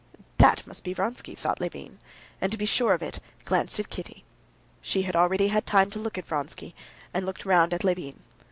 "That 0.39 0.65
must 0.65 0.83
be 0.83 0.93
Vronsky," 0.95 1.35
thought 1.35 1.61
Levin, 1.61 1.99
and, 2.41 2.51
to 2.51 2.57
be 2.57 2.65
sure 2.65 2.93
of 2.93 3.03
it, 3.03 3.19
glanced 3.45 3.79
at 3.79 3.91
Kitty. 3.91 4.23
She 4.81 5.03
had 5.03 5.15
already 5.15 5.49
had 5.49 5.67
time 5.67 5.91
to 5.91 5.99
look 5.99 6.17
at 6.17 6.25
Vronsky, 6.25 6.73
and 7.13 7.23
looked 7.23 7.45
round 7.45 7.71
at 7.71 7.83
Levin. 7.83 8.19